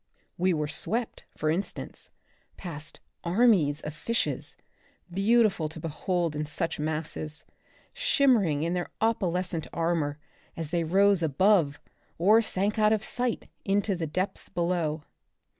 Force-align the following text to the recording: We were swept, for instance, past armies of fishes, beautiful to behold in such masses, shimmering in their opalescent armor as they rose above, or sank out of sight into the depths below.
We 0.35 0.51
were 0.51 0.67
swept, 0.67 1.25
for 1.37 1.51
instance, 1.51 2.09
past 2.57 3.01
armies 3.23 3.81
of 3.81 3.93
fishes, 3.93 4.55
beautiful 5.13 5.69
to 5.69 5.79
behold 5.79 6.35
in 6.35 6.47
such 6.47 6.79
masses, 6.79 7.45
shimmering 7.93 8.63
in 8.63 8.73
their 8.73 8.89
opalescent 8.99 9.67
armor 9.71 10.17
as 10.57 10.71
they 10.71 10.83
rose 10.83 11.21
above, 11.21 11.79
or 12.17 12.41
sank 12.41 12.79
out 12.79 12.93
of 12.93 13.03
sight 13.03 13.47
into 13.63 13.95
the 13.95 14.07
depths 14.07 14.49
below. 14.49 15.03